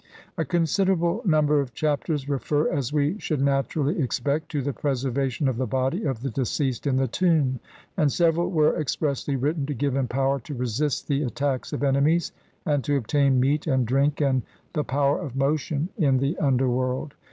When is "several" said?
8.11-8.49